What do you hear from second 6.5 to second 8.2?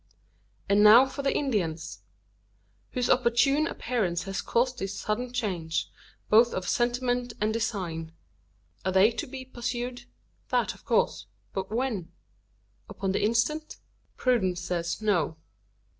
of sentiment and design.